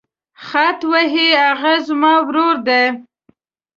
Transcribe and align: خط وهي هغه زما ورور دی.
خط 0.47 0.79
وهي 0.91 1.29
هغه 1.45 1.73
زما 1.87 2.13
ورور 2.27 2.55
دی. 2.67 2.83